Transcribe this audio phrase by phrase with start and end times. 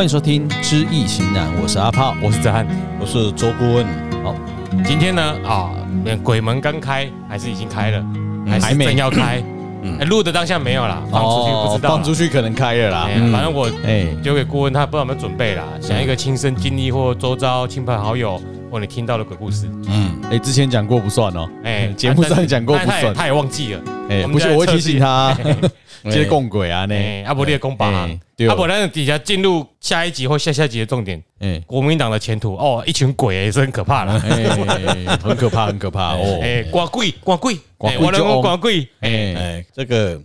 [0.00, 2.66] 欢迎收听《知易行难》，我是阿炮，我是子涵，
[2.98, 3.84] 我是周顾问。
[4.24, 4.34] 好，
[4.82, 5.70] 今天呢啊，
[6.22, 8.02] 鬼门刚开还是已经开了，
[8.48, 9.42] 还是正要开？
[9.82, 13.08] 嗯，录的当下没有啦，放出去不知道，放出去可能开了啦。
[13.30, 18.40] 反正我哎，交给顾问，他不知道有没有准备啦，想一个亲身经历或周遭亲朋好友
[18.70, 19.68] 或你听到的鬼故事。
[19.88, 23.82] 嗯，哎，之前讲过不算哦，哎， 节目上讲过不算，他也忘记了。
[24.08, 25.36] 哎，不是，我会提醒他。
[26.04, 27.92] 这些 共轨啊，那阿伯列公榜，
[28.48, 31.22] 阿伯那底下进入下一集或下下集的重点。
[31.40, 32.54] 哎，国民党的前途。
[32.54, 36.38] 哦，一群鬼也是很可怕的，很可怕，很可怕哦。
[36.42, 38.86] 哎，挂贵，挂贵，我来讲挂贵。
[39.00, 39.34] 哎。
[39.34, 40.20] 哎，这个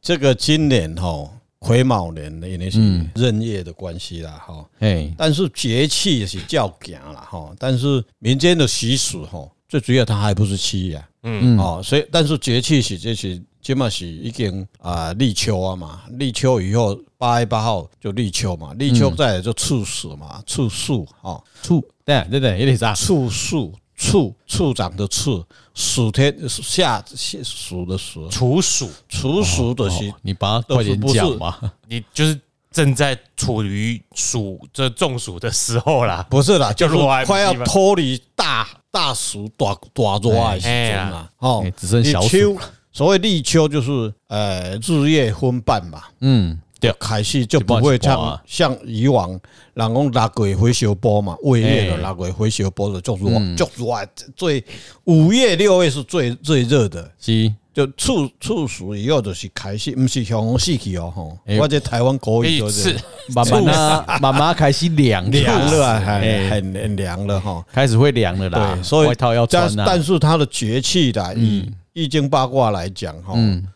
[0.00, 1.28] 这个今年哈
[1.60, 2.78] 癸卯年的那是
[3.14, 4.68] 壬夜的关系啦哈。
[4.80, 11.08] 哎，但是节气是较强了哈，但是民间的习俗哈，最主要它还不是七呀。
[11.22, 13.40] 嗯哦，所以但是节气是这是。
[13.62, 22.94] 起码是已经啊立秋啊嘛，立秋以后八月八号就立秋嘛，立秋再来就处暑嘛，处暑啊，处对对对，有点啥？
[22.94, 27.04] 处暑处处长的处，暑天夏
[27.44, 31.54] 暑的暑，处暑处暑的是你把它快点讲嘛，
[31.86, 32.40] 你就是
[32.72, 42.58] 正在处于暑这中暑的时候啦，不是啦， 就是快要脱离大大暑大大热的时阵啦，哦，只剩小暑。
[42.92, 49.30] 所谓立秋就是呃日夜分半嘛，嗯，对，开始就不会像像以往，
[49.74, 54.64] 人讲六月火烧波嘛，五月的六月火烧波的就热，就热，最
[55.04, 57.54] 五月六月是最最热的，是。
[57.72, 62.96] 就处处暑以后就是开始，不是像四季哦吼，或者台湾国语就是
[63.28, 71.72] 慢慢啊，慢慢开始凉凉了，很很凉了哈，开始会凉了啦，对，所以外套要穿，但是它的节气的，嗯。
[71.92, 73.34] 易经八卦来讲，哈，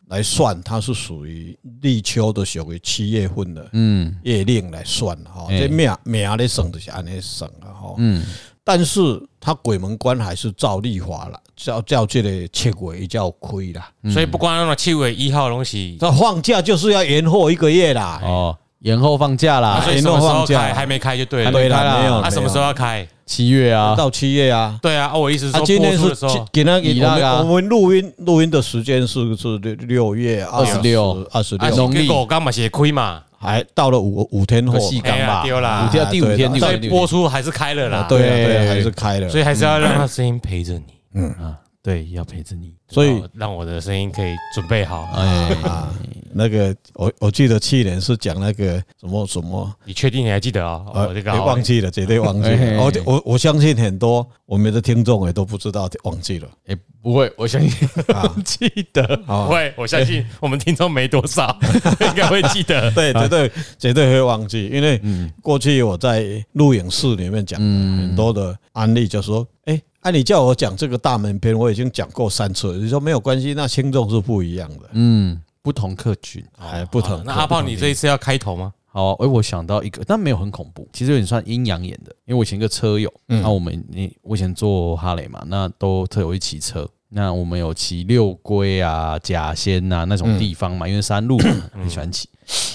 [0.09, 8.25] 来算它是属于立秋的，属于七月份的，嗯，月令来算，哈，这命命的省就是按呢省啊，哈，嗯，
[8.63, 9.01] 但是
[9.41, 20.61] 它鬼门关还是照历法了，照照这个七月叫亏啦，所以不管那么七月一号东西，它放假就是要延后一个月啦，哦，延后放假啦，延后放假。
[20.75, 23.07] 还没开就对了，对啦，没有，它什么时候要开？
[23.25, 26.11] 七月啊，到七月啊，对啊，我意思是说，今天是
[26.53, 26.63] 给
[27.01, 31.27] 那个我们录音录音的时间是是六六月二十六。
[31.33, 32.07] 二十六，农历。
[32.29, 40.85] 刚嘛写亏嘛，还到了五五天后，细刚吧，丢了，五天第五天，所以播出还是开了啦，对对，还是开了，所以还是要让他声音陪着你，
[41.15, 41.31] 嗯。
[41.41, 45.25] 啊，对，要陪着你，所以让我的声音可以准备好，哎
[45.65, 45.95] 啊。
[46.37, 50.83] 那个我我记得去年是讲那个什么什么，你确定你还记得啊？
[50.93, 52.83] 我这个忘记了，绝对忘记了。
[52.83, 56.49] 我我我相信很多我们的听众也都不知道忘记了。
[56.67, 57.89] 哎，不会，我相信
[58.45, 59.17] 记得。
[59.19, 61.57] 不会，我相信我们听众没多少，
[62.01, 62.91] 应该会记得。
[62.91, 65.01] 对，绝对绝对会忘记，因为
[65.41, 72.79] 过去我在录影室里面讲很多的案例，就说，哎，按你叫我讲这个大门篇，我已经讲过三次了。
[72.79, 74.91] 你说没有关系，那轻重是不一样的。
[74.93, 75.41] 嗯。
[75.63, 77.23] 不同客群，哎不同。
[77.25, 78.71] 那阿炮，你这一次要开头吗？
[78.85, 82.15] 好，哎，我想到一个，但没有很恐怖，其实有点算阴阳眼的。
[82.27, 91.39] 因为我以前一个车友，那我们你我以前做哈雷嘛，那都特有会骑车，那我们有骑六龟啊、甲仙呐那种地方嘛，因为山路
[91.73, 92.29] 很喜欢骑。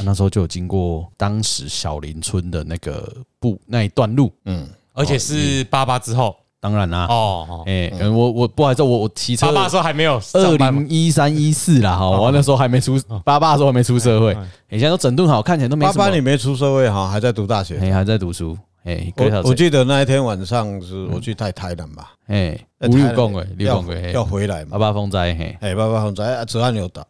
[0.03, 6.35] 那时候就有经过当时小林村的那个步那一段路，嗯，而且是八八之后。
[6.61, 14.37] 当然啦，哦，哎，我我不好意思，我我骑车，爸爸的时候还没有，二零一三一四啦，哈，我那时候还没出，爸爸的时候还没出社会，
[14.69, 15.85] 以前都整顿好，看起来都没。
[15.85, 27.01] 爸爸你没出社会哈，还在读大学，哎，还在读书，哎，我我记得那一天晚上是我去太台南吧，哎，五六公哎，六公哎，要回来嘛，八八风灾，嘿，哎，八八风灾，啊，子安有打，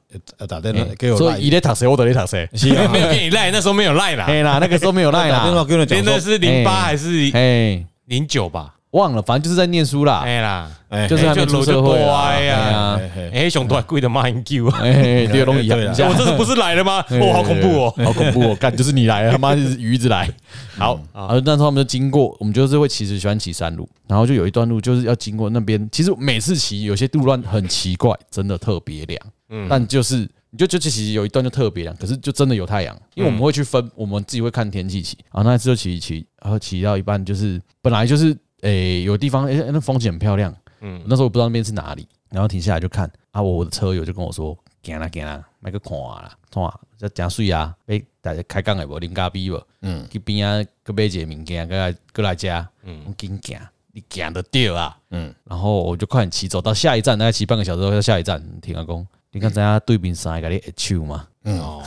[0.48, 8.76] 打电话给我，所以你在读谁，我都咧读谁，是啊，没有给你赖，那时候没有赖啦，嘿啦，那个时候没有赖啦，真的是零八还是哎零九吧？
[8.92, 10.22] 忘了，反正就是在念书啦。
[10.26, 10.72] 哎啦，
[11.08, 13.00] 就是还没出社会呀。
[13.32, 15.78] 哎，熊多贵的马英九，哎，第二龙一样。
[15.80, 17.06] 我这次不是来了吗？
[17.10, 18.56] 哦，好恐怖哦，好恐怖哦！
[18.60, 20.28] 干，就是你来了，他妈是鱼子来。
[20.76, 25.88] 好，然后那时候我们就经过，我们就是会其实喜欢骑山路，然后就有一段路就是要经过那边。
[25.92, 29.22] 其实每次骑有些路段很奇怪，真的特别凉。
[29.50, 35.16] 嗯，但就是你就就其实有一段就特别凉，可是就真的有太阳，因为我们会去分，我们自己会看天气骑。
[35.32, 38.36] 然后那一次就骑一骑，然后骑到一半就是本来就是。
[38.62, 40.56] 诶、欸，有地方诶、欸，那风景很漂亮。
[40.82, 46.64] 嗯，那时候我不知道那边是哪里，然后停下来就看啊，我的车友就跟我说：“行啦行啦，买个看啦，看
[46.98, 47.76] 这真水啊！
[47.88, 49.62] 诶，大家开讲的无，啉咖啡无？
[49.82, 52.48] 嗯，去边啊，去买一个物件，过来过来吃。
[52.84, 53.60] 嗯，我紧行，
[53.92, 54.98] 你行得掉啊？
[55.12, 61.28] 嗯，然后我就快点骑走到下一站，大概骑半个小时后到下一站，停下讲，你看咱家对面三个你会手吗？
[61.44, 61.84] 嗯哦。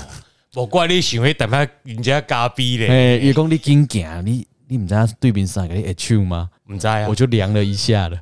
[0.55, 2.87] 无怪你想会等下人家咖逼嘞。
[2.89, 6.49] 哎，伊讲你紧行，你你唔知道对面上给你 H 吗？
[6.71, 8.19] 唔知啊，我就量了一下了。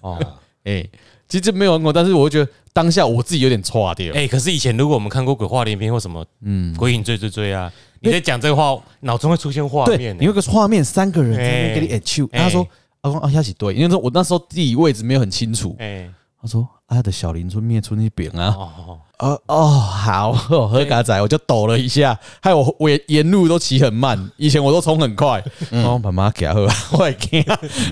[0.00, 0.16] 哦，
[0.62, 0.86] 哎，
[1.28, 4.14] 其实没有玩过，但是我觉得当下我自己有点错掉。
[4.14, 10.16] 哎，可是以前如果我们看过鬼话连篇或什么，嗯，鬼影追追追啊，你在讲这个话，脑中会出现画面。
[10.20, 12.64] 你有个画面，三个人在那边给你 H，他说
[13.00, 15.74] 阿公阿下起对，因为说我那时候地理位置没有很清楚。
[15.80, 16.08] 哎，
[16.40, 18.54] 他说阿的小林村灭村那边啊。
[19.18, 20.32] 哦哦，好，
[20.68, 25.42] 喝咖仔，我就抖了一下，害我我沿路都骑很慢， 以前我都冲很快，
[25.72, 27.44] 然后慢慢给喝， 我会惊，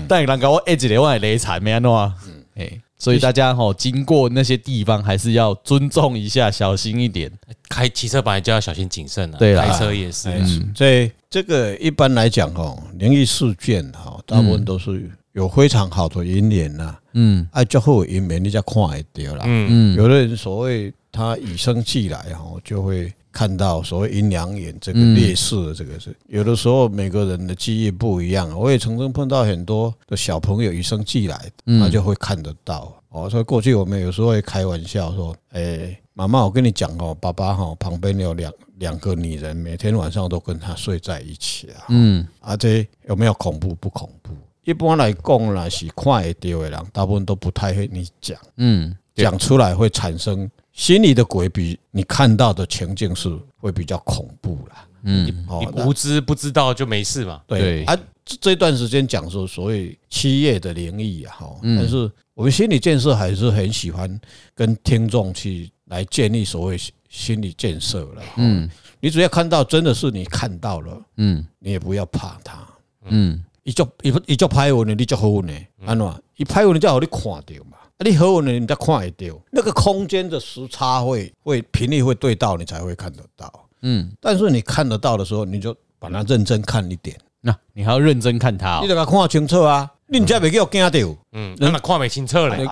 [0.07, 2.13] 但人家我一直我也雷惨没安怎啊，
[2.55, 7.29] 哎，所以大家哈经过那些地方还是要尊重一下，小心一点，
[7.67, 20.93] 开骑车本来就要小心谨慎啊，对啦，开车也是，嗯，所以这个一般来讲哦，灵异事件哈，大部分都是有非常好的姻缘呐，嗯，啊最后姻缘你才看会到啦，嗯嗯，有的人所谓。
[21.09, 28.55] 他与生俱来哈，就会看到所谓阴阳眼这个劣势的这个是有的时候每个人的记忆不一样。
[28.55, 31.49] 我也曾经碰到很多的小朋友与生俱来，
[31.79, 32.93] 他就会看得到。
[33.09, 43.73] 哦，所以过去我们有时候会开玩笑说：“哎，妈妈，我跟你讲哦，爸爸哈旁边有两两个女人，每天晚上都跟他睡在一起啊。”嗯，而且有没有恐怖？
[43.73, 44.35] 不恐怖。
[44.67, 48.37] 一般来讲呢，是看得到的人，大部分都不太会你讲。
[48.57, 50.49] 嗯，讲出来会产生。
[50.73, 54.87] 心里的鬼比你看到的情境是会比较恐怖啦。
[55.03, 57.41] 嗯，你无知不知道就没事嘛。
[57.47, 64.19] 对啊，这段时间讲说所谓七夜的灵异啊，哈，但是我们心理建设还是很喜欢
[64.53, 66.77] 跟听众去来建立所谓
[67.09, 68.21] 心理建设了。
[68.35, 72.67] 嗯，你只要看到真的是你看到了，嗯，你也不要怕它。
[73.05, 75.53] 嗯，一叫一一叫拍我呢，你就好呢，
[75.85, 76.23] 安怎？
[76.37, 77.77] 伊拍我呢，就好你看到嘛。
[77.99, 78.49] 你和我呢？
[78.57, 83.51] 你才看一点，那个空间的时差会会频率会对到，你才会看得到。
[83.81, 87.17] 嗯，但是你看得到的时候，你就把它认真看一点。
[87.41, 89.91] 那你还要认真看它，你得给它看清楚啊！
[90.05, 92.65] 你唔知未叫我惊到，嗯，那看未清楚嘞，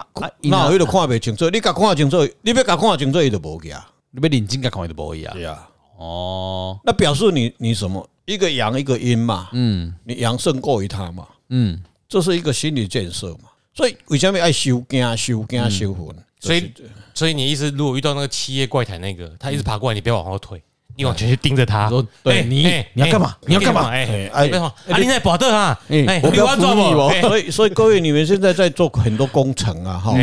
[0.44, 1.50] 那伊就看未清楚。
[1.50, 3.76] 你甲看清楚，你要甲看清楚，伊就无惊。
[4.12, 5.32] 你要认真甲看，伊就无呀。
[5.34, 8.08] 对啊，哦，那表示你你什么？
[8.26, 9.50] 一个阳一个阴嘛。
[9.54, 11.28] 嗯，你阳胜过于他嘛。
[11.50, 13.50] 嗯，这是一个心理建设嘛。
[13.74, 16.16] 所以为什么爱收惊、收惊、收魂？
[16.40, 16.72] 所以，
[17.14, 20.62] 所以你意思，如果遇到那个七夜怪谈那个，他一直爬过来，你不要往后退，
[20.96, 21.90] 你往前去盯着他。
[21.90, 22.64] 说，对你，
[22.94, 23.36] 你要干嘛？
[23.48, 23.90] 你要干嘛？
[23.90, 25.80] 哎哎，啊，你在保证啊？
[25.90, 27.12] 哎，我不要抓我。
[27.22, 30.16] 所以，所以各位，你们现在在做很多工程啊，哈，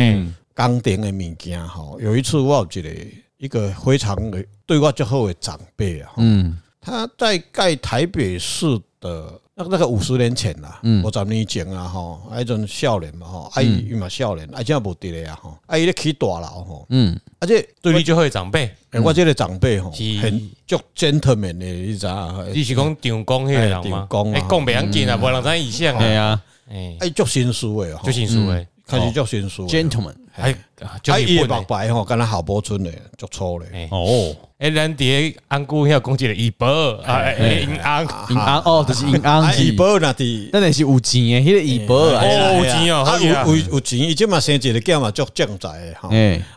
[0.53, 1.83] 钢电的物件哈。
[1.99, 2.89] 有一次，我有一个
[3.37, 9.39] 一个非常的对我最好的长辈啊，嗯，他在盖台北市的。
[9.55, 22.43] 那个那个五十年前啦，五十年前啊，吼，啊，迄阵少年嘛，吼，阿姨伊嘛少年，啊，现在无伫咧啊，吼，啊，伊咧起大楼，吼，嗯，而且对你最好的长辈，我这个长辈吼，很足 gentleman 的，你知啊？
[22.51, 24.07] 你是讲长工迄个人吗？
[24.09, 34.35] 工，哎，讲袂要紧啊，无人知以上啊，哎，哎，足绅士的，足绅士的，开始足绅士，gentleman，哎，啊，伊个白白吼，敢若郝柏村的，足粗的，哦。
[34.59, 36.65] 哎，咱伫安姑遐讲一个医保
[37.03, 46.09] 啊，银行银行哦，就是银行医保那伫，那是有钱的，迄个医保啊，有钱哦，有有有钱，伊即嘛生一个囝嘛，足正在的哈，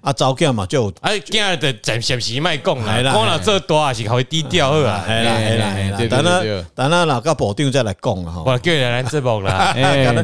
[0.03, 6.41] 啊，查某囝嘛就，哎，囝的暂时时卖讲啦，讲了这大是可以低调好啊，系啦系啦系啦，等下
[6.77, 9.75] 等下哪个部长再来讲啊，哈，我叫伊来节目啦，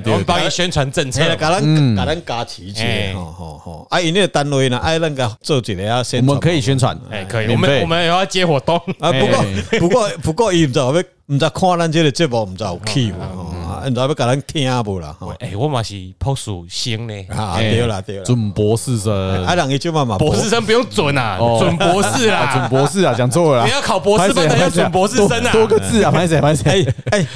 [0.04, 7.82] 我们帮你宣传政策，甲咱甲咱加持起，吼吼吼，啊，因那个单位呢，爱那个做一个啊，我们可以宣传，哎，可以，我们。
[7.82, 9.10] 我们也要接活动啊！
[9.12, 9.44] 不过
[9.80, 13.51] 不过不过，伊唔知道要唔知看咱这个节目，唔知有去无？
[13.88, 15.16] 唔知要甲咱听无啦？
[15.40, 17.14] 哎，我嘛是博士生呢。
[17.28, 19.44] 啊，对啦对啦，准博士生。
[19.44, 23.64] 啊，人伊就嘛嘛，博士生不用准啊，准博士啦，准博士啊，讲错了。
[23.64, 26.62] 你要考博士班才要准博士生啊，多个字啊，歹势歹势。
[26.68, 27.26] 哎哎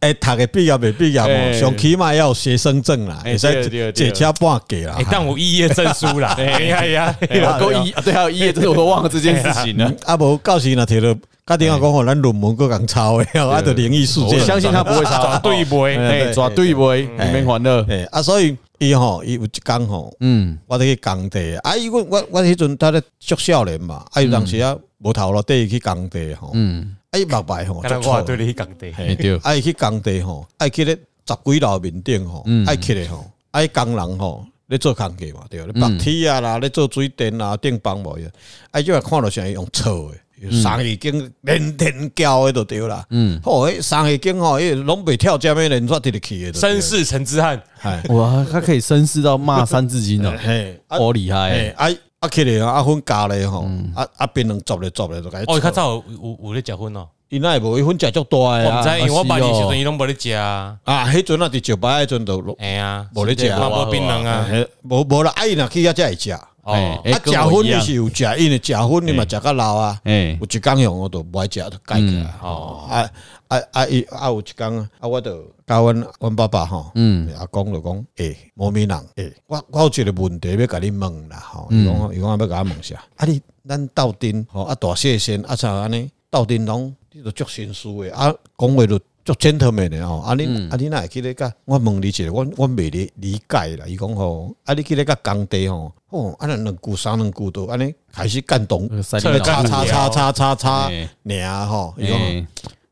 [0.00, 4.98] 哎，读个毕业未毕业哦，上起码要有学生证啦，会使坐车半给啦。
[5.10, 7.16] 但我毕业证书啦， 哎呀呀，
[7.58, 9.92] 够肄，对，还有肄业，这是我都忘了这件事情了。
[10.04, 11.20] 啊，无到时若摕到。
[11.44, 30.96] 他电话讲吼，咱论文够讲抄诶，啊，着灵异事件，我相信他不会抄， 抓对不会，哎，抓对不会，你免烦恼，哎，啊，所以伊吼，伊有一工吼，嗯，我得去工地，啊，伊我我我迄阵他咧足少年嘛，啊，有当时啊无头路，缀伊去工地吼，嗯，啊，伊白白吼，足错，对你去工地，对，啊，伊去工地吼，爱去咧
[31.26, 38.24] 十几楼面顶吼，爱去咧吼，爱工人吼，咧做工地嘛，对，咧拔铁啊啦，咧做水电啊，电帮无伊，
[38.70, 40.20] 啊，就看到像用错诶。
[40.50, 47.62] 三字经连天教的都对啦，嗯，哦，诶，三字经吼，伊拢袂跳江面人煞直直去的，绅士陈之汉，
[48.10, 55.42] 哇，他可以绅士到骂三字经哦，嘿，好厉害，哎，啊，起来啊，粉加咧吼，啊啊，变成做咧做咧就该。
[55.44, 57.08] 哦，较早有有有咧食薰哦。
[57.28, 57.78] 伊那会无？
[57.78, 58.76] 伊薰食足大诶啊！
[58.76, 60.76] 我毋知，因为我八年时阵伊拢无咧食啊。
[60.84, 64.46] 啊，迄阵啊，伫石牌迄阵都，哎呀，无咧食啊，无槟榔啊，
[64.82, 66.36] 无无啦，阿伊若去遐才会食。
[66.62, 66.72] 哦，
[67.04, 70.00] 啊，食薰你是有食，因为食薰你嘛食较老啊。
[70.04, 72.34] 诶，有一工用我都无爱食，都改起来。
[72.42, 73.08] 哦，啊
[73.48, 86.94] 啊啊伊啊有一工啊，我都教阮阮爸爸吼，嗯，阿公就讲，诶，无名人，诶，我我有一个问题要甲你问啦，吼，伊讲伊讲要甲我问啥，啊，你咱斗阵吼，啊，大谢先，啊，像安尼斗阵拢。
[87.14, 93.86] 你都足心思诶，啊，讲话都足 gentleman 诶吼，啊你啊你若会去咧甲我问你一下，我我未理理解啦。
[93.86, 99.18] 伊讲吼，啊你去咧甲工地吼，哦，啊两两句三两句都安尼开始感动，叉
[99.62, 100.90] 叉叉叉叉叉，
[101.24, 102.46] 尔吼，伊讲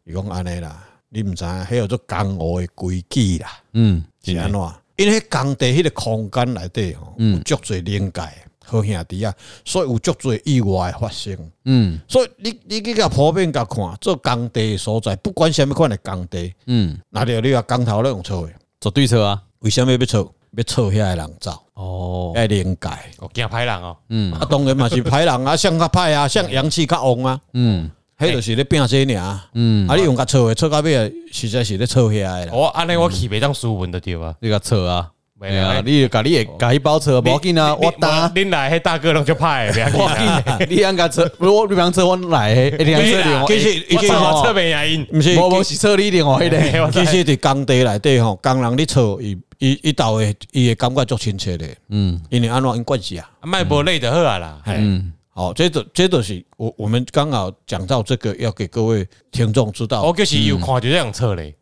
[0.05, 4.61] 伊讲安尼啦，你毋知影，迄个做江湖的规矩啦，嗯，是安怎？
[4.97, 8.23] 因为工地迄个空间内底吼，有足侪灵界。
[8.71, 9.35] 好兄弟啊，
[9.65, 11.37] 所以有足多意外发生。
[11.65, 19.43] 嗯，所以你你去甲普遍甲看，做工地所在，不管什么款的工地，嗯，那着你话工头咧用错的，做对错啊？
[19.61, 20.33] 为什么要错？
[20.57, 21.53] 要错遐个人走？
[21.75, 23.97] 哦，要灵界，哦，惊歹人哦。
[24.09, 27.41] 嗯，啊，当然嘛是歹人啊， 像较歹啊，像阳气较旺啊。
[27.55, 29.41] 嗯，迄就是咧拼这尔。
[29.55, 32.53] 嗯，啊，你用甲错诶，错到尾实在是咧错遐个啦。
[32.53, 35.11] 我安尼我去袂当输文的对啊，你甲错啊。
[35.41, 38.29] 没啊，你甲你个甲迄包车，无要紧啊，我打。
[38.29, 40.67] 恁来，迄大哥拢就歹， 不要紧。
[40.69, 43.47] 你安个 车，我你讲车我来，一定车的。
[43.47, 46.91] 其实其实车没原因，毋是，无无是车你另外迄个。
[46.93, 51.67] 其实伫工地内底吼，工人咧错，伊伊伊到诶，伊会感觉足亲切的。
[51.89, 54.59] 嗯，因为安怎因关系啊，卖无累就好啊啦。
[54.67, 60.03] 嗯，好，这都这都是我我们刚好讲到这个，要给各位听众知道。
[60.03, 61.55] 我就是有看就这样错嘞。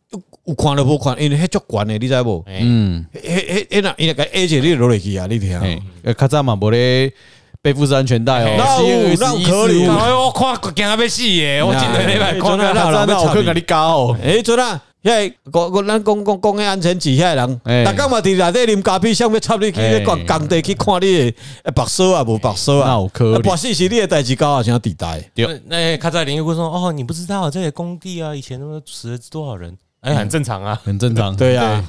[0.47, 2.43] 有看都无看，因为迄足悬诶，你知无？
[2.47, 5.83] 嗯，迄迄迄那伊那个 A 姐你落来去啊，你听。
[6.03, 7.13] 呃，较早嘛无咧
[7.61, 8.55] 背负式安全带哦。
[8.57, 9.87] 那有那可以。
[9.87, 14.17] 我看惊啊要死诶，我今日礼拜看到那那我去甲你教。
[14.23, 14.81] 诶，做哪？
[15.09, 21.35] 遐个个咱讲讲讲迄安全机遐人，大家嘛伫内底啉咖啡，想要插你去咧工工地去看你诶
[21.75, 22.89] 白锁啊无白锁啊。
[22.89, 23.43] 那有可能。
[23.43, 25.25] 白死是你诶代志，搞啊像地带。
[25.67, 31.85] 那较早邻居说：“哦，你不知道这些工地啊，以前都死了多少人。”哎，很正常啊，很正常，对呀，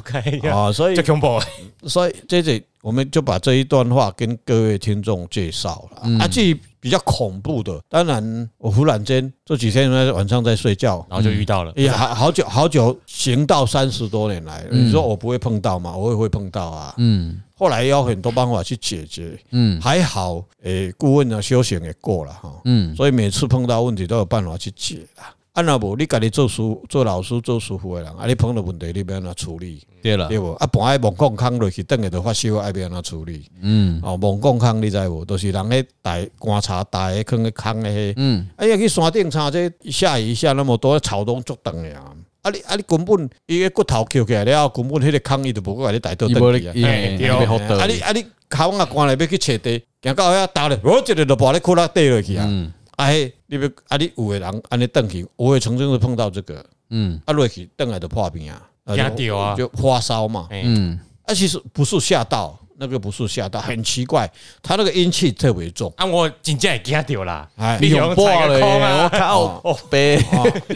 [0.52, 1.40] 啊，所以就恐怖，
[1.88, 6.10] 所以这这我们就把这一段话跟各位听众介绍了。
[6.18, 11.74] 啊，至于比较恐怖的，当然我忽然间这几天在晚上在睡觉，然后就遇到了。
[11.76, 15.96] 也好，好久好久，行到三十多年来，你说我不会碰到吗？
[15.96, 16.94] 我也会碰到啊。
[16.98, 19.38] 嗯，后来有很多办法去解决。
[19.52, 22.62] 嗯，还好，诶，顾问的修行也过了哈。
[22.66, 25.36] 嗯，所以每次碰到问题都有办法去解啊。
[25.60, 29.82] 啊，若无你家己做师、做老师、做师傅的人，啊，你碰到问题你要安怎处理？
[30.02, 30.54] 对啦，对无？
[30.54, 33.46] 啊，搬喺网矿坑落去，等下就发烧，爱要安怎处理？
[33.62, 35.26] 嗯，哦，网矿坑你知无？
[35.26, 38.14] 都是人喺带观察带喺坑嘅坑嘅。
[38.16, 42.14] 嗯，哎呀，去山顶查这下雨下那么多草拢足长嘅啊！
[42.42, 46.74] 啊你啊你根本伊个骨头翘起来了，根本迄个坑伊都无个甲你带倒倒去啊！
[46.74, 52.46] 啊你啊你口啊关来要去找地，行到遐打咧，我一日就把你窟窿跌落去啊！
[52.46, 52.72] 啊
[53.08, 64.30] 嘿，你别啊你有个人安尼登去，我也曾经是碰到这个，嗯，啊落去登来就破病啊，惊掉啊，就发烧嘛，嗯，啊其实不是吓到，那个不是吓到，很奇怪，
[64.62, 69.80] 他那个阴气特别重，啊我真正会惊掉啦，你用破了，我靠，哦。
[69.90, 70.18] 背，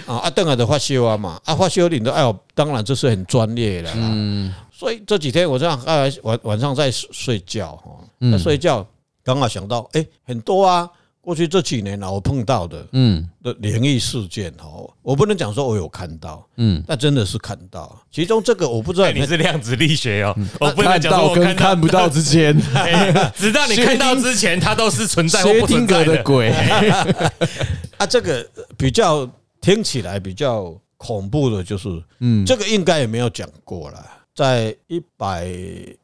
[0.07, 7.91] 啊啊登来就发烧啊嘛，啊发烧你都哎呦，当然这是很专业的，嗯，所以这几天我这样啊晚晚上在睡觉哈，
[8.31, 8.85] 在睡觉
[9.23, 10.89] 刚好想到，哎很多啊。
[11.23, 17.97] 过去这几年呢，我碰到的，嗯，的灵异事件哦，我不能讲说我有看到，嗯，但真的是看到。
[18.11, 22.53] 其中这个我不知道你是量子力学哦，我不能讲说我跟看不到之前，
[23.33, 26.21] 直到你看到之前，它都是存在或不存在的。
[26.23, 26.49] 鬼。
[27.97, 28.45] 啊，这个
[28.77, 29.25] 比较
[29.61, 34.05] 听起来比较恐怖的，就是，嗯，这个应该也没有讲过了。
[34.35, 35.45] 在一百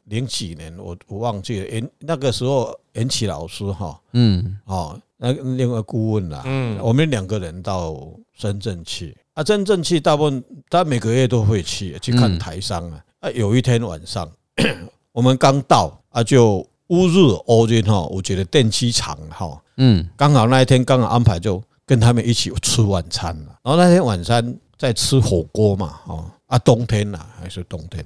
[0.04, 7.94] 零几年，我我忘记了，严那个时候严启老师哈，嗯，哦，那另外顾问啦，嗯，我们两个人到
[8.32, 14.26] 深圳去，啊，深圳去大部分他每个月都会去去看台商啊，啊，有一天晚上
[15.12, 26.24] 我们刚到啊，就乌日欧军哈，我觉得电器厂哈，嗯，刚好那一天刚好安排就跟他们一起吃晚餐了，然后那天晚餐在吃火锅嘛，哦。
[26.50, 28.04] 啊，冬天呐，还是冬天，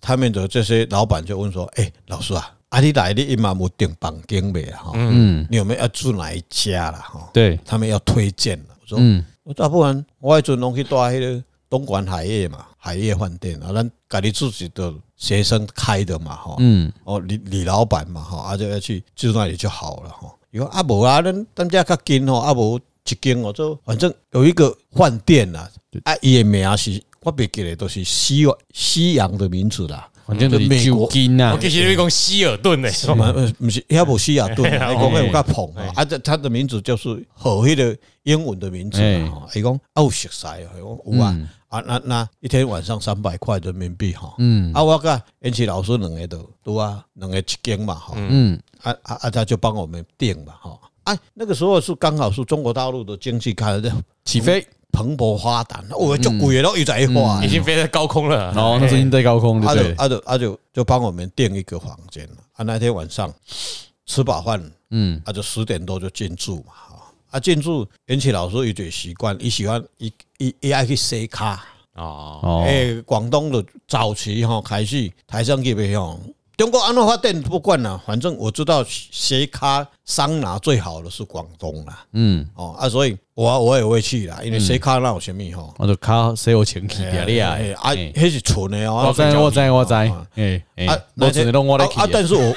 [0.00, 4.92] 他们的这些老板就问说：“哎，老师啊，阿你来你一马木订房间未哈？
[4.94, 7.30] 嗯，你有没有要住哪一家了哈？
[7.32, 8.64] 对他们要推荐了。
[8.80, 20.30] 我说，嗯，我大部分我迄阵拢去住迄个东莞海业嘛，海业饭店啊，咱家己自己的学生开的嘛，哈，嗯，哦，李李老板嘛，哈，啊就要去住那里就好了，哈。
[20.50, 25.66] 伊讲啊无啊，咱咱家较近吼，啊无一间哦，就反正有一个饭店呐，
[26.04, 30.06] 啊，伊的名是我别记得都是西西洋的名字啦。
[30.28, 33.32] 反正就是美国呐，我其实讲希尔顿的，什么？
[33.58, 35.90] 不是，也不希尔顿， 你讲会有较捧啊？
[35.96, 39.48] 啊，这他的名字就是和迄个英文的名字嘛？
[39.54, 41.34] 伊讲哦，熟悉，伊讲有啊，
[41.68, 53.90] 啊，那那一天晚上三百块人民币哈，嗯，啊，我甲延奇老师两个都都啊，两个一间嘛，哈，嗯，啊啊啊，他就帮我们订嘛，哈，啊，那个时候是刚好是中国大陆的经济开始
[54.26, 54.66] 起飞。
[54.92, 58.52] 蓬勃发展，我就贵了，又在花，已经飞在高空了。
[58.54, 62.36] 哦，那是已经在高空他就，他就他就就帮我们订一个房间了。
[62.54, 63.32] 啊，那天晚上
[64.06, 66.72] 吃饱饭，嗯，他就十点多就进驻嘛。
[67.30, 71.62] 啊，进驻，延奇老师有点习惯，伊喜欢一一一爱去洗卡。
[71.94, 76.18] 哦，诶，广东的早期哈开始台上去没有？
[76.58, 82.04] 中国安乐发展不管了，反正我知道斜卡桑拿最好的是广东啦。
[82.14, 85.72] 嗯，哦啊，所以我我也会去啦，因为斜卡那有什么吼？
[85.78, 89.06] 我就卡谁有钱去点的啊，啊，那是纯的哦。
[89.06, 91.76] 我知我知我知，哎哎，我只能我。
[91.76, 92.52] 啊，但是我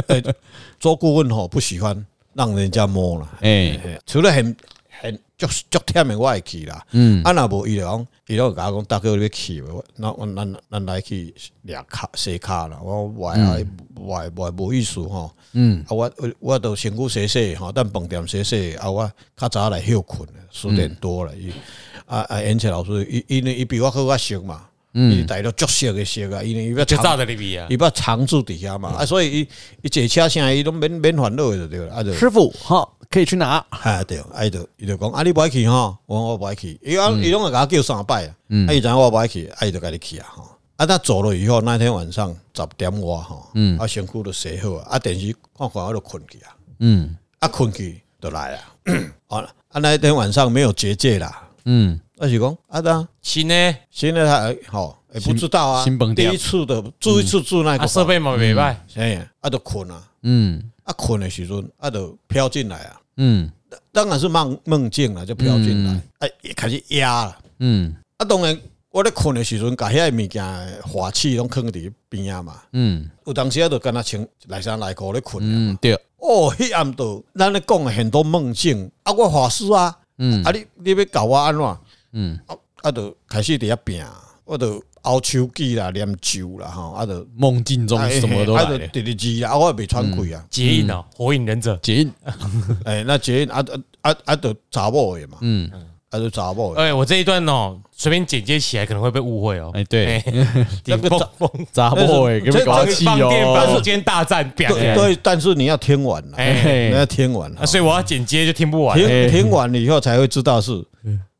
[0.78, 2.04] 做顾问吼不喜欢
[2.34, 4.54] 让人家摸了，哎，除了很
[5.04, 5.20] 很。
[5.36, 9.84] 足足忝的我会去啦，嗯，啊若无伊就讲，伊就甲我讲，大哥你要去无？
[9.96, 21.52] 那我咱咱来去掠卡洗卡啦，我我还我我无意思吼，嗯，啊我我都身躯洗洗吼，等饭店洗洗，啊我较早来休困，十点多了，伊
[22.06, 29.48] 啊啊延奇老师，伊因为伊比我好较熟嘛，嗯，伊带到足熟的熟啊，因为伊要早在里边啊，伊要常驻底下嘛，啊所以伊
[29.82, 32.96] 伊坐车啥伊拢免免烦恼的对了，啊就师傅好。
[33.14, 33.64] 可以去哪？
[33.70, 35.96] 哎，对，哎，就伊就讲，啊，你不爱去哈？
[36.04, 38.34] 我我不爱去，伊讲伊拢会甲我叫三摆啊，
[38.66, 40.42] 啊，伊知我不爱去，啊，伊就甲你去啊，哈，
[40.78, 48.64] 啊，那走了以后，那天晚上十点外哈，嗯，啊，身躯都洗好啊，啊，电视看看我就困去啊，嗯，啊，困去就来啊，
[49.28, 53.76] 好 了，啊，那天晚上没有结界啦，嗯，啊是讲啊，当新的？
[53.92, 55.84] 新的他好，也不知道啊，
[56.16, 60.70] 第一次的住一次住那个设备嘛没坏，哎，啊，就困啊，嗯。
[60.84, 63.50] 啊，困的时阵，啊，就飘进来啊，嗯，
[63.92, 68.58] 当然是梦梦境了，就飘进来，哎，开始压了，嗯，啊，当然
[68.90, 81.78] 我咧困的时阵，把遐物件化气拢囥伫边啊嘛，嗯，有当时啊，就跟他穿内衫内裤咧困，嗯，对，哦，迄暗道，咱咧讲很多梦境，啊，我法师啊，嗯，啊，你你要搞我安怎，
[82.12, 84.04] 嗯，啊，啊，就开始伫遐拼，
[84.44, 84.82] 我就。
[85.04, 92.12] 熬手机啦，念酒啦，哈，啊，就梦境中什么都来，啊，第二季啊，我也没穿鬼啊，结印哦，火影忍者结印，
[92.84, 93.62] 哎，那结印啊
[94.00, 95.70] 啊啊啊，都查某的嘛，嗯，
[96.08, 96.80] 啊，都查某的。
[96.80, 99.70] 哎，我这一段哦，随便剪接起来可能会被误会哦。
[99.74, 100.24] 哎，对，
[100.86, 101.28] 那个查
[101.72, 110.82] 查某的，这个放电房间大战，对，但是你要听完了，哎，你要听完了，所以我要剪接就听不完，听听完了以后才会知道是。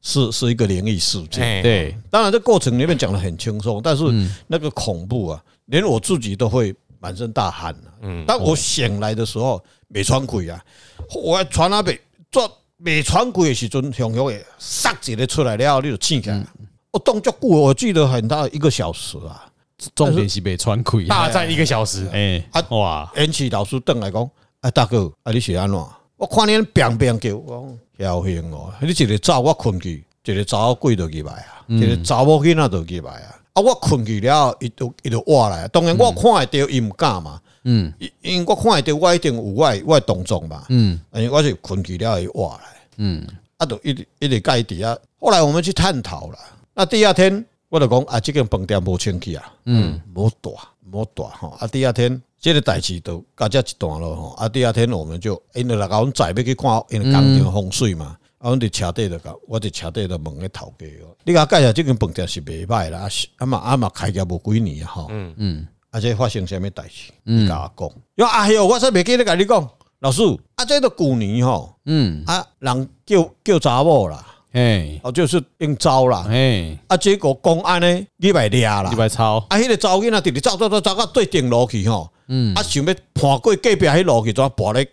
[0.06, 4.04] 是是一个灵异事件，对，当然这过程里面讲的很轻松，但是
[4.46, 7.92] 那个恐怖啊，连我自己都会满身大汗了。
[8.02, 10.62] 嗯，当我醒来的时候，没穿鬼啊，
[11.14, 11.98] 我传那边
[12.30, 16.46] 做没穿鬼的时阵，熊熊的杀几个出来了，你就醒起来。
[16.90, 19.46] 我动作过，我记得很大一个小时啊，
[19.94, 22.06] 重点是没穿鬼，大战一个小时。
[22.12, 25.78] 哎，啊哇，延奇老师邓来讲，哎大哥，啊你是安怎？
[26.16, 28.72] 我看你变变叫，我侥幸哦！
[28.80, 33.40] 你一个走我困去，一个走鬼就入来啊，一个查某囡仔就入来啊。
[33.52, 35.68] 啊，我困去了，伊就伊就活来。
[35.68, 37.40] 当然我看会着，伊毋敢嘛。
[37.62, 40.64] 嗯，因为我看会着，我一定有我我动作嘛。
[40.70, 42.68] 嗯，因为我是困去了，伊活来。
[42.96, 43.24] 嗯，
[43.58, 44.96] 啊，就一直一直盖底啊。
[45.20, 46.38] 后来我们去探讨了。
[46.74, 49.52] 那第二天我就讲啊，即间饭店无清气啊。
[49.66, 50.50] 嗯，无大，
[50.90, 51.50] 无大吼。
[51.60, 52.20] 啊，第二天。
[52.44, 65.34] 这个代志都到这一段了吼，啊，第二天我们就因为来讲，我们再要去看，因为工程风水嘛，啊，阮伫车底就讲，我伫车底就问个头家哦，你甲介绍即间饭店是袂歹啦，啊嘛啊嘛开业无几年啊，吼，嗯。
[65.38, 67.10] 嗯，啊，这发生什么代志？
[67.22, 69.66] 你甲我讲，哟，啊哟，我说袂记得甲你讲，
[70.00, 70.20] 老师，
[70.56, 74.22] 啊，这个旧年吼，嗯，啊，人叫叫查某啦。
[74.52, 84.88] 哎，哦，就是应招啦，哎，啊，结果公安呢，你来抓啦，你来抄，啊，迄个查某囡仔直直走走走走到对顶楼去吼，嗯，啊，想要爬过隔壁迄路去，怎爬咧，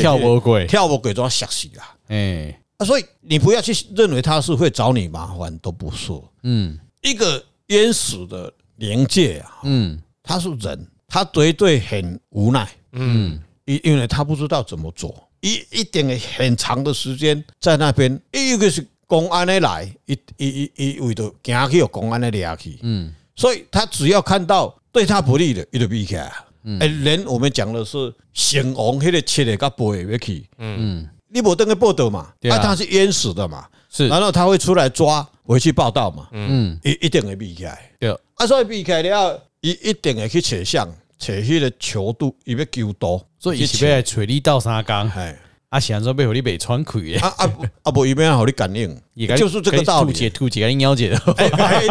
[0.00, 15.14] 跳无过，跳无过，怎吓死啦，哎，啊，所以你不要去认为他是会找你麻烦，都不是，嗯，一个冤死的灵界啊，嗯，他是人，他绝对很无奈，嗯，因因为他不知道怎么做。
[15.40, 26.32] 一一定很长的时间在那边，一个是公安的来，一一一一为着惊去有公安的抓去，嗯，所以他只要看到对他不利的，伊就避开。
[26.80, 45.38] 哎，人我们讲的是成王迄个七个甲八个要去，嗯，你无登去报道嘛，啊，他是淹死的嘛，是，然后他会出来抓回去报道嘛，嗯，一一定会避开，对，啊，所以避开了，一一定会去找相，找迄个球度，伊要求多，所以伊是要来找你斗三工，哎。
[45.74, 47.16] 啊，想说被我你被穿开耶！
[47.18, 47.50] 啊啊
[47.82, 47.90] 啊！
[47.90, 48.96] 不一边好你感应，
[49.36, 50.12] 就是这个道理。
[50.12, 51.20] 兔姐，兔姐， 你了解的。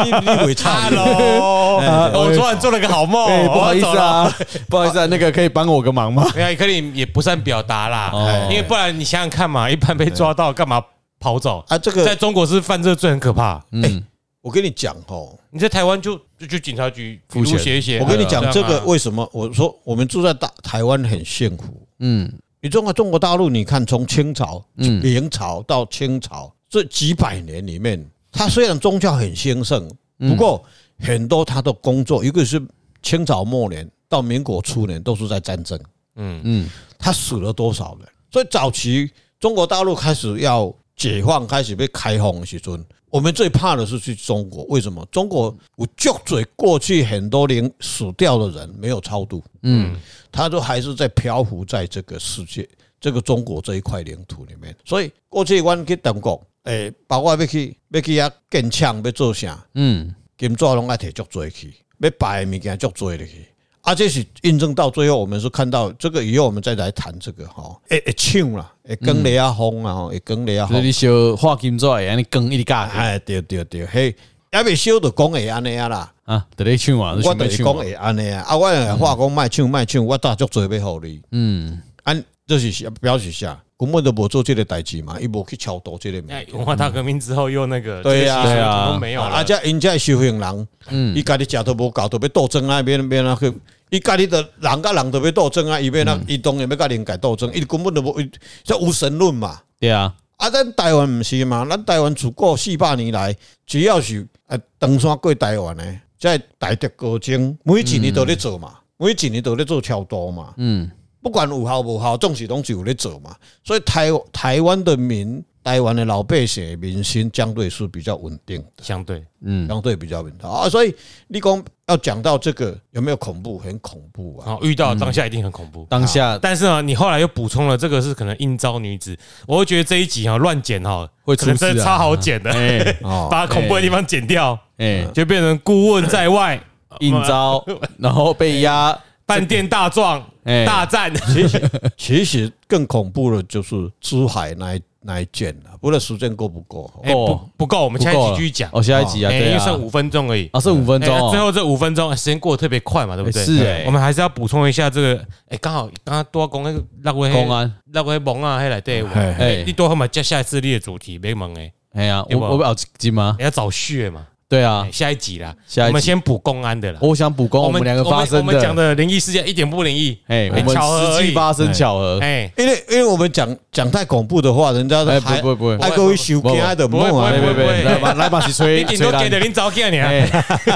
[0.06, 1.82] 你 你会差喽？
[2.14, 4.34] 我昨晚做了个好梦，不好意思啊，
[4.72, 6.26] 不好意思啊，那个可以帮我个忙吗？
[6.34, 8.10] 没有，可以也不算表达啦，
[8.50, 10.82] 因为不然你想想看嘛，一般被抓到干嘛
[11.20, 11.78] 跑走啊？
[11.78, 13.62] 这个在中国是犯这罪很可怕。
[13.74, 14.02] 嗯，
[14.40, 18.00] 我跟你讲哦，你在台湾就就去警察局付钱写一写。
[18.00, 19.30] 我跟你讲这个为什么？
[19.34, 21.66] 我说我们住在大台湾很幸福。
[22.00, 22.32] 嗯。
[22.64, 29.86] 你中国中国大陆，你看从清朝、明朝到清朝这几百年里面， 它虽然宗教很兴盛，
[30.18, 30.64] 不过
[30.98, 32.66] 很多他的工作，一个是
[33.02, 35.78] 清朝末年到民国初年都是在战争。
[36.16, 38.08] 嗯嗯，他死了多少人？
[38.32, 44.64] 所以早期中国大陆开始要解放、开始被开放的时阵，我们最怕的是去中国。
[44.66, 45.06] 为什么？
[45.12, 49.44] 中国我就嘴过去很多年死掉的人没有超度。
[49.64, 49.96] 嗯。
[50.32, 52.68] 他都还是在漂浮在这个世界，
[53.00, 54.76] 这个中国这一块领土里面。
[54.84, 63.46] 所以过去我去中国，诶，包括要去要去遐建厂要做啥，嗯，金纸拢爱摕足多去，要摆物件足多的去。
[63.84, 67.78] 啊，这是印证到最后，我们是看到这个以后，我们再来谈这个哈。
[67.90, 70.66] 诶诶，唱啦，诶，更雷啊风啊，诶，更雷啊。
[70.68, 72.84] 所以你烧化金纸诶，安尼更一直加。
[72.84, 74.16] 哎，对对对，嘿，
[74.54, 76.14] 还未烧就讲会安尼啊啦。
[76.24, 77.18] 啊，得你抢啊！
[77.22, 81.22] 我就是讲会安尼啊，啊，我话讲卖唱卖唱，我大足做要互你。
[81.32, 86.34] 嗯，安这是表示下，根本都无做这个代志嘛，伊无去超度这个。
[86.34, 89.28] 哎，文化大革命之后又那个，对呀对呀，都没有了。
[89.28, 93.54] 啊，这因这修行人，嗯，伊家己食都无够，都要斗争啊，边边那去，
[93.90, 98.16] 伊家己的人甲人都要斗争啊，伊边那伊当然要甲人家斗争，伊根本都无，
[98.64, 99.60] 这无神论嘛。
[99.80, 105.84] 对啊，啊，咱台湾毋是嘛，咱台湾自古四百年来，只要是啊登山过台湾的。
[106.20, 110.54] 在大德高精，每一年都在做嘛，每一年都在做超度嘛。
[110.56, 110.90] 嗯，
[111.24, 113.34] 不管有效无效，总是拢是有在做嘛。
[113.64, 120.68] 所以台台湾的民，台湾的老百姓民心相对是比较稳定的，相对，嗯，相对比较稳定啊。
[120.68, 120.94] 所以
[121.30, 123.58] 立功要讲到这个有没有恐怖？
[123.58, 124.58] 很恐怖啊！
[124.62, 126.38] 遇到当下一定很恐怖，当下。
[126.38, 132.52] 但是呢，你后来又补充了这个是可能应招女子，我会觉得这一集哈乱剪哈，会真的超好剪的，
[133.32, 134.60] 把恐怖的地方剪掉。
[134.78, 136.62] 哎，就变成顾问在外
[137.00, 137.64] 应招，
[137.98, 140.22] 然后被压，饭店大壮
[140.66, 141.14] 大战。
[141.28, 146.90] 其实其实更恐怖的就是珠海那一那一件了，不知道时间够不够？
[147.04, 148.70] 哎，不不够，我们下一集继续讲。
[148.72, 150.50] 哦，下一集啊，因为剩五分钟而已。
[150.54, 151.32] 啊，剩五分钟。
[151.32, 153.44] 最后这五分钟时间过得特别快嘛，对不对？
[153.44, 155.26] 是哎，我们还是要补充一下这个。
[155.50, 159.10] 哎，刚好刚刚多讲那个那位公安，那位蒙啊，还来对我。
[159.10, 160.08] 哎，你多好嘛？
[160.08, 161.72] 接下一次你的主题没蒙哎。
[161.94, 163.36] 哎呀，我我不要急吗？
[163.40, 164.26] 要找血嘛。
[164.54, 165.52] 对啊，下一集啦，
[165.88, 167.00] 我们先补公安的啦。
[167.02, 180.12] 我想补公，我们两个发生的，我们讲的灵异事件一点不灵异，哎，我们实际发生巧合，哎，因为因为我们讲讲太恐怖的话，人家还不会不会，还各位收惊的，不会不会不会，来吧来吧，是 吹，你顶多给的，你早给你啊，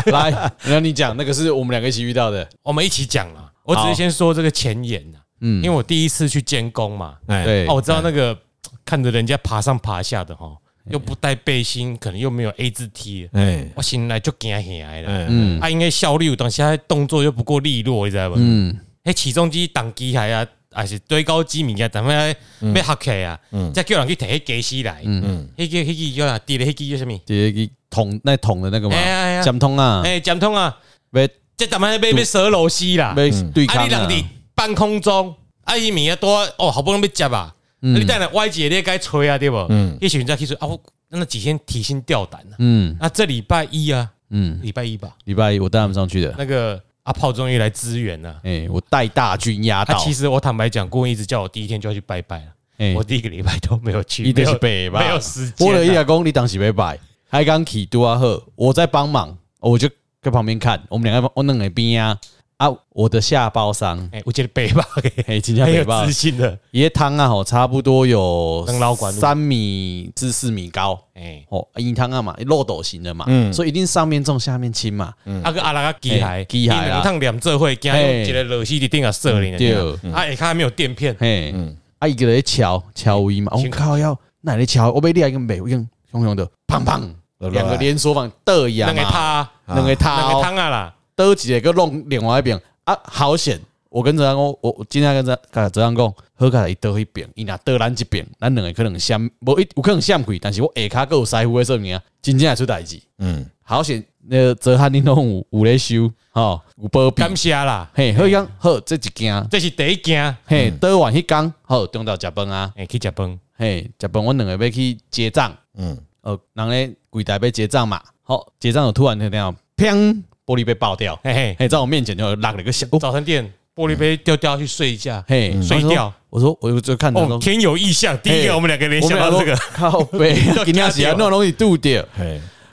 [0.06, 8.36] 来，让你讲那个是我们两个一起遇到的，我们一起讲了，我只是先说这个前言呐，嗯，因为我第一次去监工嘛，对，哦，我知道那个
[8.84, 10.48] 看着人家爬上爬下的哈。
[10.90, 15.26] 又不带背心，可能又没有 A 字 T，哎，我醒来就惊起来了。
[15.30, 18.36] 嗯，他应该效率有当下动作又不够利落，你知道不？
[18.38, 22.28] 嗯，哎，起重机挡机还啊，还是堆高机物件，等下
[22.62, 23.40] 要下起啊，
[23.74, 25.02] 再叫人去提迄机器来。
[25.04, 26.40] 嗯嗯，迄个迄个叫啥？
[26.40, 27.20] 叠的迄个叫什么？
[27.26, 28.96] 叠个桶那桶的那个嘛？
[29.44, 30.78] 夹通啊，哎，夹通啊，
[31.12, 33.84] 要这咱们被被蛇螺丝啦，要对抗啊。
[33.84, 37.54] 啊，你人伫半空中，啊，伊物件多哦，好不容易被夹啊。
[37.80, 39.58] 你带来歪姐，你也该吹啊，对不？
[39.70, 42.56] 嗯，一群人在去说啊，我那几天提心吊胆的。
[42.60, 46.34] 嗯，那这礼拜一啊，嗯，礼拜一吧，礼拜一我带他们上去的。
[46.38, 48.40] 那个阿炮终于来支援了。
[48.44, 49.98] 哎，我带大军压倒。
[50.00, 52.46] 其实我坦白讲，顾问一直叫我第一天就要去拜拜了。
[52.78, 55.68] 哎，我第一个礼拜都没有去，没有拜拜，没有时间。
[55.68, 59.88] 我了一两公里，当时没拜，还刚起杜阿赫，我在帮忙，我就
[60.22, 62.18] 在旁边看，我们两个我弄那边啊。
[62.58, 64.84] 啊，我的下包伤，哎，我觉得背包，
[65.28, 68.66] 哎，今天背包，自信的，椰汤啊，吼，差不多有
[69.12, 79.76] 三米至四米高，哎，哦，椰汤啊嘛，漏斗型的嘛，嗯，所以一定上面重，下面轻嘛，嗯，啊个阿拉个机械，机械啊，烫两这会，加用一个螺丝的钉啊，设里对，
[80.12, 84.92] 啊，你看还没有垫片，嘿，嗯，啊，一个人敲敲位嘛，我靠，要哪里敲？
[84.92, 85.88] 我被你还跟没用。
[86.10, 87.04] 雄雄的砰砰，
[87.52, 92.58] 两个连锁反的呀，两个他，两个他，两个汤啊啦，得几个弄另外一边。
[92.86, 93.60] 啊，好险！
[93.90, 103.02] 我跟泽安讲，我我今天跟泽泽安讲，好卡伊得一边，伊若得咱这边，咱两个可能相无一有可能相亏，但是我下骹够有师傅的说明啊，真正会出代志。
[103.18, 107.22] 嗯，好险，那个泽汉你拢有有咧收，吼，有保庇。
[107.22, 123.52] 感谢啦，嘿，好样好，这一件，这是第一件，嘿，得完迄工，好，中昼食饭啊，哎，去食饭，嘿，食饭，阮两个要去结账，嗯，呃，人咧柜台要结账嘛，好，结账就突然听到，砰，玻璃杯爆掉，嘿嘿，嘿，在我面前就落了一个响早餐店。
[123.76, 126.12] 玻璃杯掉掉去睡一下，嘿，睡掉。
[126.30, 128.18] 我说，我就看到天有异象。
[128.20, 132.04] 第一个，我们两个联想到这个，靠背， 今天起来那种东西度掉。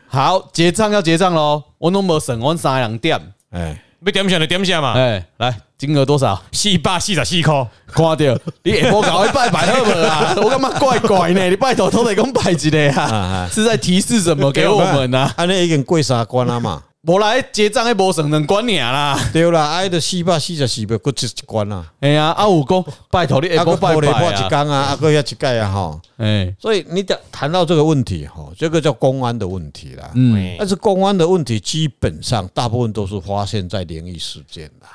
[0.06, 1.62] 好，结账要结账喽。
[1.78, 3.20] 我拢无算，我三两点。
[3.50, 4.94] 哎，要点下就点下嘛。
[4.94, 6.40] 哎，来，金额多少？
[6.52, 7.66] 四百四十四块。
[7.88, 8.14] 看到
[8.62, 10.34] 你下晡搞一拜拜好不啊？
[10.42, 11.50] 我干嘛怪怪呢？
[11.50, 13.46] 你拜托都得讲拜一个啊？
[13.52, 15.30] 是在提示什么给我们呢？
[15.36, 16.82] 安尼已经过三关了嘛？
[17.06, 21.92] 无来结账还无算两关尔啦，对啦，爱的四百四十四百，搁一一关啦。
[22.00, 26.00] 哎呀，啊有讲拜托你下晡拜拜啊，一工啊，啊搁遐一盖啊，吼。
[26.16, 30.10] 哎，所以你讲谈到这个问题，吼，这个叫公安的问题啦。
[30.14, 34.88] 嗯，但是公安的问题基本上大部分都是发现在灵异事件啦。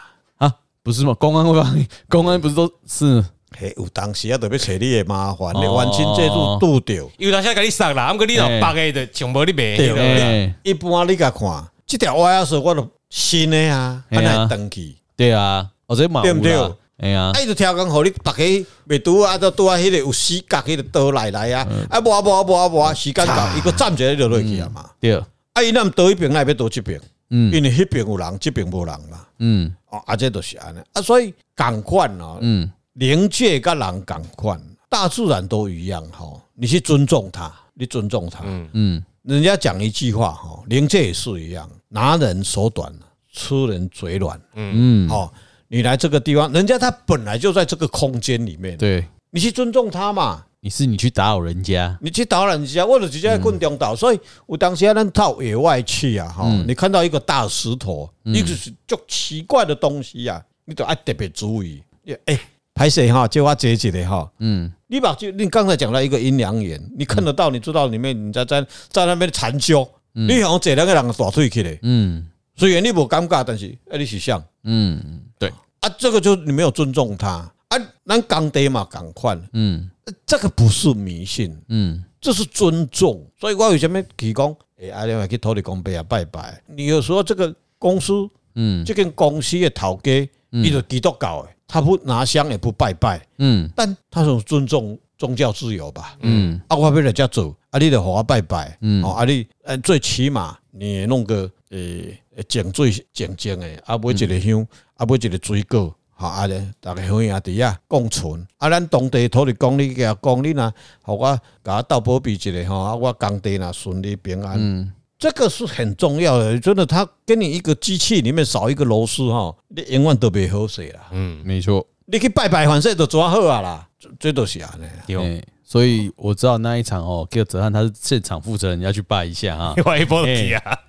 [0.47, 1.13] 啊，不是吗？
[1.13, 1.45] 公安
[2.09, 3.23] 公安不是都是？
[3.55, 7.07] 嘿，有当时啊，特别找你的麻烦，你完全这都拄着。
[7.19, 9.77] 有当时给你杀啦，毋过你老白个的，全部你卖。
[9.77, 11.67] 对，一般你甲看。
[11.89, 14.95] 这条歪啊，是我都新的啊，还来登记。
[15.17, 16.53] 对啊，我这嘛，对不对？
[16.97, 24.87] 哎呀，哎，就调工互你，大家未拄啊，都拄啊，迄个有死角，迄个倒来来啊，啊，无啊，无啊，无啊，无啊，时间到，伊个站起来就落去啊嘛。
[24.99, 25.15] 对，
[25.53, 29.25] 啊，伊那么倒一边，那边倒这边，嗯，因为迄边有人，即边无人嘛。
[29.39, 30.79] 嗯，哦，啊，这都是安尼。
[30.93, 39.03] 啊，所以共款哦，嗯，灵界跟人共款，大自然都一样吼，你去尊重他，你尊重他，嗯嗯。
[39.29, 42.91] 人家讲一句话哈，灵界也是一样，拿人手短，
[43.31, 44.35] 吃人嘴软。
[44.55, 45.31] 嗯嗯，好，
[45.67, 50.45] 你来这个地方，人家他本来就在这个空间里面，对，你去尊重他嘛。
[50.61, 53.95] 你是你去打扰人家，你去打扰人家，或者直接困中岛。
[53.95, 61.81] 所以我当时咱到野外去啊，哈，你看到一个大石头，一个是就奇怪的东西呀，你都要特别注意。
[62.25, 62.37] 哎，
[62.79, 64.71] 拍摄哈，叫我解解的哈，嗯。
[64.87, 75.51] 你把就你刚才讲到一个阴阳眼，你看得到，你知道里面你在在在那边禅修，你好像这两个人大腿起来，嗯，虽然你无尴尬，但是哎，你是像，嗯，对。
[75.81, 77.51] 啊，这个就你没有尊重他。
[77.67, 79.91] 啊，咱讲的嘛，赶快，嗯，
[80.25, 91.49] 这个不是迷信，嗯，这是尊重，所以我为什么提供哎，阿亮去土地公拜啊拜拜，你有时候这个公司，嗯，这间公司的头家，你就基督教的。
[91.69, 114.55] 他不拿香也不拜拜，嗯，但他是尊重宗教自由吧，嗯，啊，我被人家走，啊，你得好好拜拜，嗯，啊，你呃，最起码你弄个呃，净水净净的，啊，买一个香，啊，买一个水果，好啊，咧，大家兄弟弟啊，共存，啊，咱当地土地公你甲讲你呐，好我甲我斗保庇一个吼，啊，我工地呐顺利平安。
[114.57, 120.99] 嗯这个是很重要的，真的，他跟你一个机器里面少一个螺丝哈，你永远都别喝水了。
[121.11, 123.85] 嗯，没错，你去拜拜反正都抓好啊啦，
[124.17, 124.73] 这都是啊
[125.05, 129.73] 对，所以我知道那一场哦，给泽汉他是现场负责人，要去拜一下 啊。
[129.83, 130.79] 拜一波皮啊，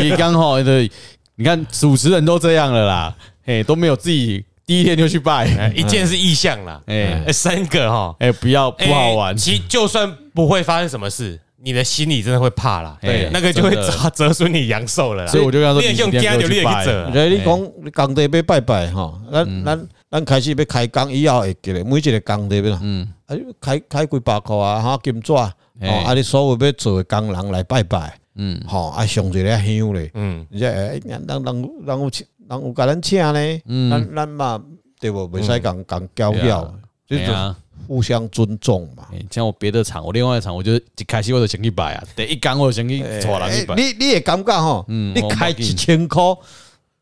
[0.00, 0.88] 你刚好对，
[1.34, 3.16] 你看主持人都这样了啦，
[3.46, 11.40] 哎，都没有自己第一天就去拜，一件是意向啦，哎，三个哈，哎，不要不好玩，其就算不会发生什么事。
[11.64, 15.30] 你的心里真的会怕啦，对，那个就会折折损你阳寿了啦。
[15.30, 17.08] 所以我就跟他说，你用家就去折。
[17.28, 25.52] 你讲你工地要拜拜哈，咱咱咱开始要开工以后会记得每一个工地要，嗯，啊，开开几百块啊，哈，金纸，哦，
[26.04, 34.60] 啊，你所有要做的工人来拜拜，嗯，吼，啊，上一个香嘞，嗯，你这哎，人人人有请，人有甲咱请呢，嗯，咱咱嘛
[34.98, 36.74] 对不，袂使讲讲交表，
[37.06, 37.24] 就是。
[37.86, 39.06] 互相尊重嘛。
[39.30, 42.04] 像我别的厂，我另外一厂，我就一开始我就先去拜啊。
[42.16, 43.48] 第一缸我就先去错了。
[43.76, 46.22] 你你也感觉吼，你开一千块，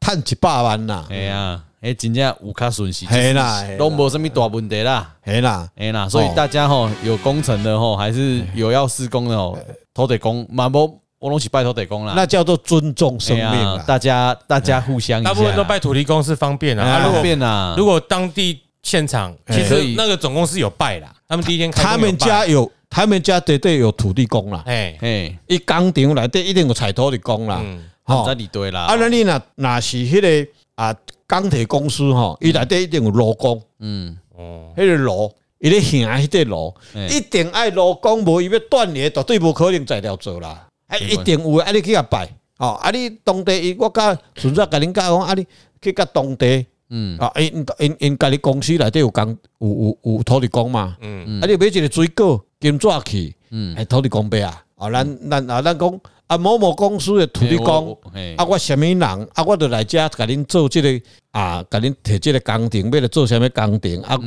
[0.01, 1.07] 赚一百万呐。
[1.11, 5.15] 哎呀，哎，真正有卡顺时，系啦，都无什么大问题啦。
[5.25, 9.59] 系啦，哎啦，所以大家吼有工程的吼，还是有要施工的吼，
[9.95, 12.15] 土地公，嘛无，我拢是拜土地公啦。
[12.17, 13.81] 那叫做尊重生命。
[13.87, 17.11] 大家大家互相，大部分都拜土地公是方便啊。
[17.11, 17.75] 方便啊。
[17.77, 18.61] 如果当地。
[18.83, 27.63] 现场其实那个总公司有拜啦，他们第一天开，他们家有，他们家绝对有土地公啦，哎哎，一工厂来对一定有采土地公啦，
[28.03, 28.83] 好在里堆啦。
[28.83, 30.95] 啊，那你那那是迄个啊
[31.27, 34.17] 钢铁公司哈，伊来对一定有劳工，嗯。
[34.37, 36.75] 哦，迄个劳伊咧行迄块路，
[37.11, 40.67] 一定爱路讲无伊要断裂，绝对无可能材料做啦。
[40.87, 45.47] 啊，一定有啊，你去甲拜，哦，啊，你当地伊我甲纯粹甲恁讲，啊，你
[45.83, 57.97] 去甲当地，嗯，啊，因因因家己公司内底有工有有有土地公嘛，嗯，啊，你买一个水果金纸去，嗯，系土地公伯啊，啊，咱咱啊，咱讲啊，某某公司的土地公，
[58.37, 61.01] 啊，我啥物人，啊，我着来遮甲恁做即个
[61.31, 64.19] 啊，甲恁摕即个工程，要来做啥物工程啊，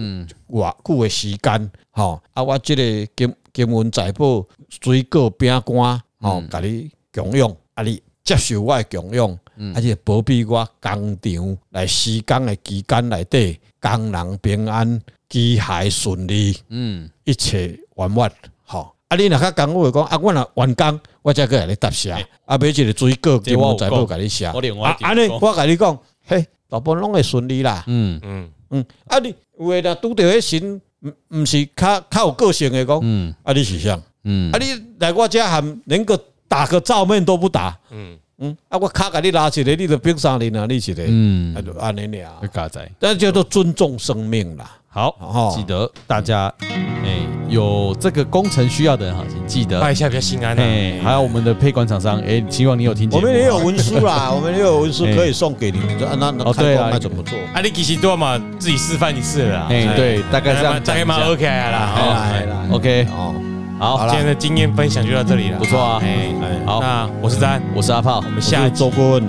[0.50, 2.84] 偌久的时间，吼，啊，我即个
[3.16, 4.46] 金金文财宝、
[4.82, 6.02] 水果、饼干。
[6.20, 9.38] 哦，甲你供养，啊，你接受我的供养，
[9.76, 18.32] 而且保庇我工厂来施工的期间内底，工人平安、机械顺利，嗯，一切圆满。
[18.66, 22.12] 吼，啊，你若较讲我讲，啊，我若完工，我再过来答谢。
[22.12, 24.46] 啊，买一个水果，叫我再补甲你写。
[24.46, 24.54] 啊，
[25.02, 27.84] 安尼我甲你讲，嘿，大部分拢会顺利啦。
[27.88, 34.00] 嗯嗯嗯，啊，你有诶若拄着迄神，毋毋是较较有个性诶讲，嗯，啊，你是啥？
[34.24, 34.66] 嗯，啊，你
[35.00, 41.06] 来我遮含连个打个照面都不打，嗯嗯，啊，我卡给你拉起来，你的冰山里哪里起来？
[41.08, 44.72] 嗯，安尼俩，嘎仔，但叫做尊重生命啦。
[44.90, 47.18] 好，记得大家，哎，
[47.50, 50.56] 有这个工程需要的人哈，请记得拜一下比较心安。
[50.56, 53.20] 哎，还有我们的配管厂商，哎，希望你有听见。
[53.20, 57.38] 我们也有文书啦， 我们也有文书可以送给你们，那那哦对啊，那怎么做？
[57.54, 59.68] 啊，你其实多嘛，自己示范一次了。
[59.70, 63.53] 哎，对，大概这样，大概嘛 OK 啦，OK，哦。
[63.84, 66.00] 好，今天的经验分享就到这里了，不错啊。
[66.02, 66.30] 哎，
[66.66, 69.28] 好，那我是詹，我是阿炮，我们下周顾问，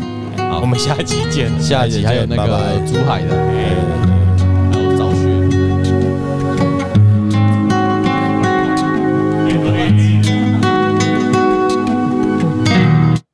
[0.49, 1.51] 好，我们下期见。
[1.61, 2.43] 下一集还有那个
[2.87, 4.04] 珠海的。